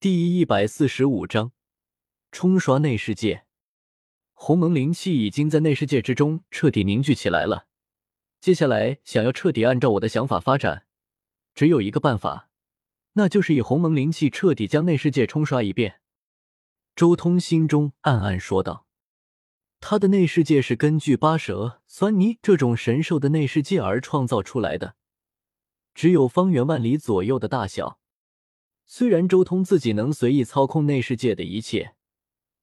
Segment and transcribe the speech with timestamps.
[0.00, 1.50] 第一百四十五章，
[2.30, 3.46] 冲刷内世界。
[4.32, 7.66] 鸿蒙灵气已经在内世界之中彻底凝聚起来了。
[8.40, 10.86] 接下来想要彻底按照我的想法发展，
[11.52, 12.48] 只有一个办法，
[13.14, 16.00] 那就是以鸿蒙灵气彻底将内世界冲刷一遍。
[16.94, 18.86] 周通心中暗暗说道
[19.80, 24.94] ：“他的内世界是根据八蛇、酸泥这种神兽的内世界而创造出来的，
[25.92, 27.98] 只有方圆万里左右的大小。”
[28.90, 31.94] 虽然周通自己能随意操控内世界的一切，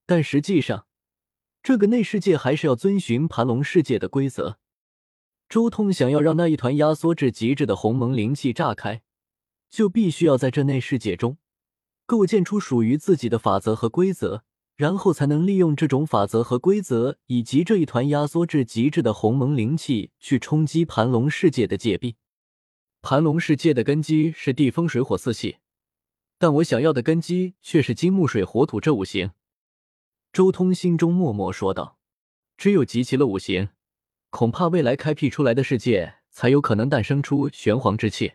[0.07, 0.87] 但实际上，
[1.61, 4.57] 这个内世界还是要遵循盘龙世界的规则。
[5.47, 9.03] 周通想要让那一团压缩至极致的鸿蒙灵气炸开，
[9.69, 11.37] 就必须要在这内世界中
[12.07, 14.43] 构建出属于自己的法则和规则，
[14.75, 22.15] 然后才能利用这种法则和规则以及这一团压缩至极致的鸿蒙灵气去冲击盘龙世界的界壁。
[23.03, 25.57] 盘龙世界的根基是地风水火四系。
[26.37, 29.31] 但我想要的根基却是金木水火土这五行。
[30.33, 31.97] 周通心中默默说道
[32.57, 33.69] ：“只有集齐了五行，
[34.29, 38.33] 恐怕未来开辟出来的世界才有可能诞生出玄黄之气。”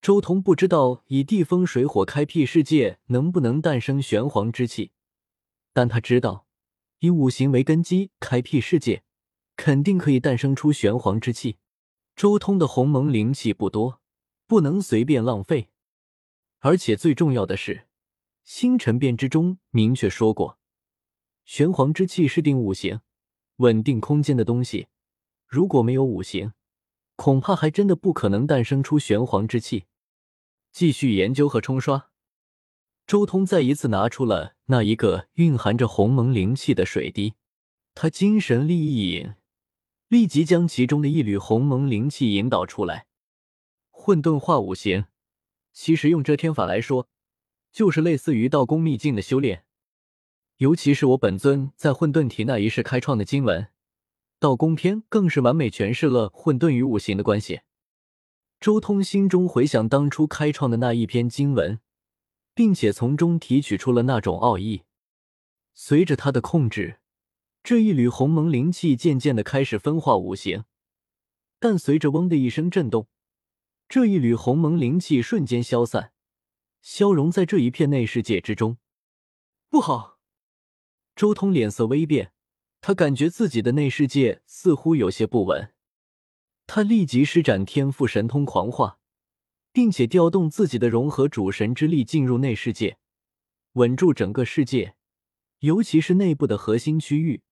[0.00, 4.92] 周通不知道以地风水火开辟世界能不能诞生玄黄之气，
[5.74, 6.46] 但他知道
[7.00, 9.02] 以五行为根基开辟世界，
[9.56, 11.58] 肯定可以诞生出玄黄之气。
[12.16, 14.00] 周通的鸿蒙灵气不多，
[14.46, 15.68] 不能随便浪费。
[16.60, 17.86] 而且最重要的是，
[18.44, 20.58] 星辰变之中明确说过，
[21.44, 23.00] 玄黄之气是定五行、
[23.56, 24.88] 稳定空间的东西。
[25.46, 26.52] 如果没有五行，
[27.16, 29.86] 恐怕还真的不可能诞生出玄黄之气。
[30.70, 32.10] 继续研究和冲刷，
[33.06, 37.34] 周通再一次拿出了那一个蕴含着鸿蒙灵气的水滴，
[37.94, 39.34] 他精神力一引，
[40.08, 43.06] 立即将其中的一缕鸿蒙灵气引导出来，
[43.90, 45.06] 混沌化五行。
[45.72, 47.08] 其实用遮天法来说，
[47.72, 49.64] 就是类似于道宫秘境的修炼。
[50.56, 53.62] 尤其是我本尊在混沌体那一世开创的经文
[54.38, 57.60] 《道宫篇》，更是完美诠释了混沌与五行的关系。
[58.60, 61.80] 周通心中回想当初开创的那一篇经文，
[62.54, 64.82] 并且从中提取出了那种奥义。
[65.72, 66.98] 随着他的控制，
[67.62, 70.64] 这一缕鸿蒙灵气渐渐的开始分化五行，
[71.58, 73.06] 但随着“嗡”的一声震动。
[73.90, 76.12] 这一缕鸿蒙灵气瞬间消散，
[76.80, 78.76] 消融在这一片内世界之中。
[79.68, 80.20] 不好！
[81.16, 82.32] 周通脸色微变，
[82.80, 85.74] 他感觉自己的内世界似乎有些不稳。
[86.68, 89.00] 他立即施展天赋神通狂化，
[89.72, 92.98] 并且调动自己的融合主神之力进入内世界，
[93.72, 94.94] 稳住整个世界，
[95.58, 97.42] 尤其是内部的核心区域，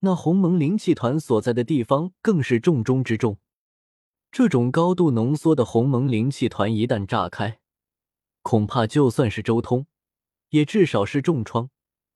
[0.00, 3.38] 那鸿蒙灵气团所在的地方更是重中之重。
[4.38, 7.58] 这种高度浓缩的鸿蒙灵气团一旦炸开，
[8.42, 9.86] 恐怕就算是周通，
[10.50, 11.70] 也至少是重创，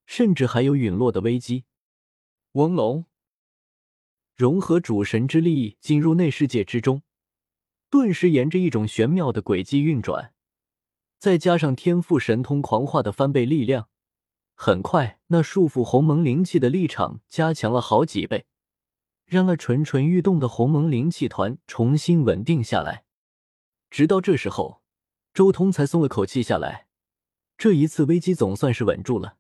[0.05, 1.65] 甚至还有陨落的危机。
[2.53, 3.07] 翁龙
[4.37, 7.01] 融合主神之力进入内世界之中，
[7.89, 10.35] 顿时沿着一种玄妙的轨迹运转，
[11.19, 13.89] 再加上天赋神通狂化的翻倍力量，
[14.55, 18.45] 很快那束缚鸿蒙灵气的力场加强了好几倍。
[19.31, 23.05] 让那蠢蠢欲动的鸿蒙灵气团重新稳定下来，
[23.89, 24.83] 直到这时候，
[25.33, 26.89] 周通才松了口气下来。
[27.57, 29.37] 这一次危机总算是稳住了。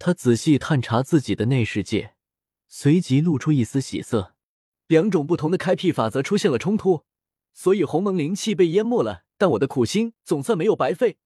[0.00, 2.16] 他仔细探查自己的内世界，
[2.66, 4.34] 随即露出一丝喜色。
[4.88, 7.04] 两种不同的开辟法则出现了冲突，
[7.54, 9.22] 所以鸿蒙灵气被淹没了。
[9.38, 11.18] 但我的苦心总算没有白费。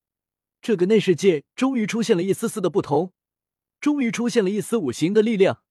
[0.61, 3.15] 这个内世界终于出现了一丝丝的不同，
[3.81, 5.62] 终于出现了一丝五行的力量。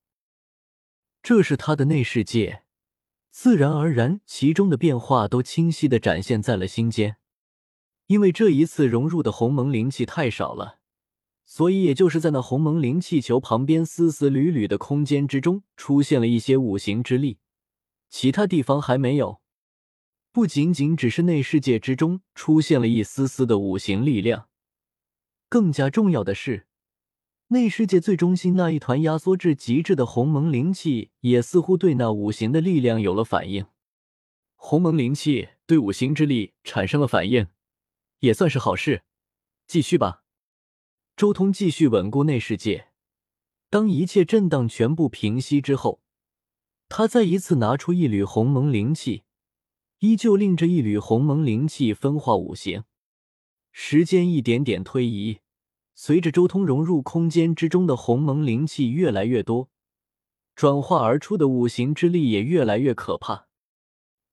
[1.22, 2.62] 这是他的内世界，
[3.30, 7.16] 自然而然，其中的变化都清晰的展现在了心间。
[8.06, 10.80] 因为这一次融入的鸿蒙灵气太少了，
[11.44, 17.38] 所以也就是在那鸿蒙灵气球旁边丝丝缕缕的空间之中，出现了一些五行之力，
[18.08, 19.40] 其他地方还没有。
[20.32, 24.48] 不仅仅只是内世界之中出现了一丝丝的五行力量，
[25.48, 26.66] 更加重要的是。
[27.52, 33.66] 内世界最中心那一团压缩至极致的鸿蒙灵气，也似乎对那五行的力量有了反应。
[34.54, 37.48] 鸿蒙灵气对五行之力产生了反应，
[38.20, 39.02] 也算是好事。
[39.66, 40.22] 继续吧。
[41.16, 42.90] 周通继续稳固内世界。
[43.68, 46.00] 当一切震荡全部平息之后，
[46.88, 49.24] 他再一次拿出一缕鸿蒙灵气，
[49.98, 52.84] 依旧令这一缕鸿蒙灵气分化五行。
[53.72, 55.39] 时间一点点推移。
[56.02, 59.68] 随着周通融入空间之中的鸿蒙灵气越来越多，
[60.56, 63.48] 转化而出的五行之力也越来越可怕。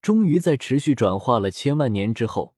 [0.02, 2.56] 终于在持续转化了千万年之后，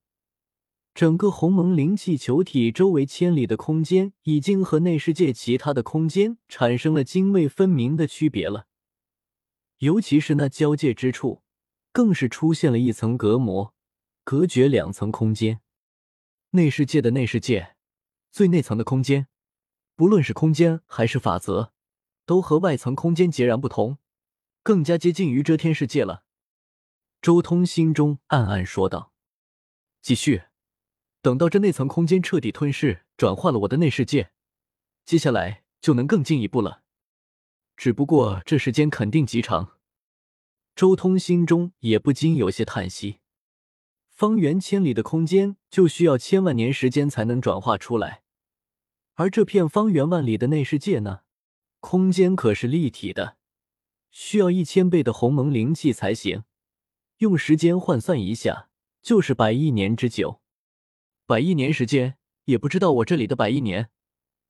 [0.94, 8.68] 整个鸿蒙灵气球体周围千里的空间，已经和内世界其他的空间产生了泾渭分明的区别了。
[9.80, 11.42] 尤其是那交界之处，
[11.92, 13.74] 更是出现了一层隔膜，
[14.24, 15.62] 隔绝两层空间。
[16.52, 17.76] 内世界的内世界，
[18.32, 19.28] 最内层的空间，
[19.96, 21.74] 不论是空间还是法则，
[22.26, 23.98] 都和外层空间截然不同，
[24.64, 26.24] 更加接近于遮天世界了。
[27.22, 29.12] 周通心中暗暗说道
[30.02, 30.44] ：“继续。”
[31.22, 34.32] 等到这内层空间彻底吞噬、转化了我的内世界，
[35.04, 36.84] 接下来就能更进一步了。
[37.76, 39.78] 只不过这时间肯定极长。
[40.78, 43.20] 周通心中也不禁有些叹息：
[44.20, 48.22] 方圆千里的空间就需要千万年时间才能转化出来，
[49.14, 51.22] 而这片方圆万里的内世界呢？
[51.80, 53.38] 空间可是立体的，
[54.12, 56.44] 需要一千倍的鸿蒙灵气才行。
[57.20, 58.68] 用时间换算一下，
[59.02, 60.42] 就是百亿年之久。
[61.26, 63.90] 百亿年时间，也不知道我这里的百亿年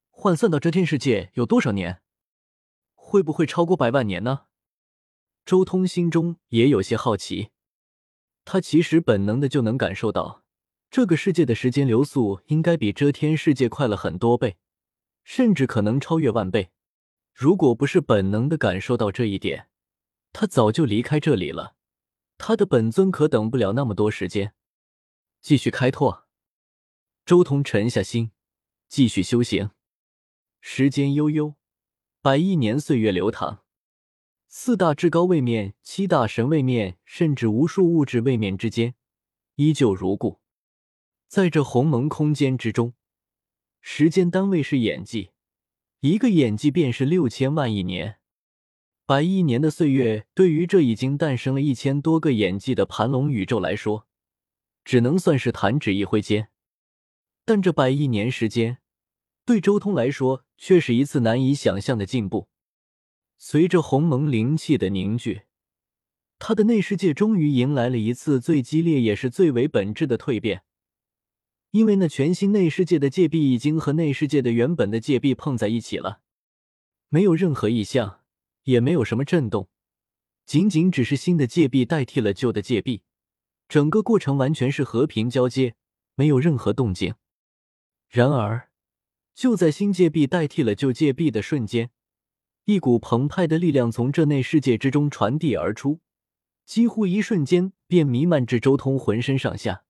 [0.09, 2.01] 换算到遮天世界有多少年，
[2.95, 4.45] 会不会超过百万年呢？
[5.45, 7.51] 周通心中也有些好奇。
[8.51, 10.43] 他其实本能的就能感受到，
[10.89, 14.57] 这个世界的时间流速应该比遮天世界快了很多倍，
[15.23, 16.71] 甚至可能超越万倍。
[17.31, 19.69] 如果不是本能的感受到这一点，
[20.33, 21.75] 他早就离开这里了。
[22.39, 24.55] 他的本尊可等不了那么多时间，
[25.41, 26.25] 继续开拓。
[27.27, 28.31] 周通沉下心，
[28.87, 29.69] 继续修行。
[30.59, 31.53] 时间悠悠，
[32.23, 33.63] 百亿年岁月流淌，
[34.51, 38.95] 四大至高位面、七大神位面，甚至无数物质位面之间，
[39.57, 40.39] 依旧如故。
[41.27, 42.95] 在这鸿蒙空间之中，
[43.79, 45.29] 时间单位是眼迹，
[45.99, 48.17] 一个眼迹便是六千万亿年。
[49.05, 54.07] 百亿年的岁月，对于这已经诞生了一千多个眼迹的盘龙宇宙来说，
[54.83, 56.49] 只能算是弹指一挥间。
[57.45, 58.79] 但这百亿年时间，
[59.45, 62.48] 对周通来说却是一次难以想象的进步。
[63.41, 65.43] 随着鸿蒙灵气的凝聚，
[66.39, 70.63] 他的内世界终于迎来了一次最激烈也是最为本质的蜕变。
[71.71, 76.19] 因为那全新内世界的界壁已经和内世界的原本的界壁碰在一起了，
[77.07, 78.19] 没有任何异象，
[78.63, 79.69] 也没有什么震动，
[80.45, 83.03] 仅仅只是新的界壁代替了旧的界壁，
[83.69, 85.75] 整个过程完全是和平交接，
[86.15, 87.15] 没有任何动静。
[88.09, 88.69] 然而，
[89.33, 91.91] 就在新界壁代替了旧界壁的瞬间，
[92.69, 96.01] 一股澎湃的力量从这内世界之中传递而出，
[96.67, 99.85] 几乎一瞬间便弥漫至周通浑身上下。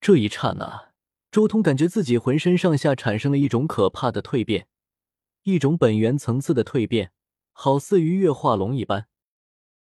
[0.00, 0.94] 这一刹那，
[1.30, 4.66] 周通感觉自己浑身上下产生了一种可怕的蜕变，
[5.42, 7.12] 一种本源层次的蜕变，
[7.52, 9.08] 好似鱼跃化龙一般。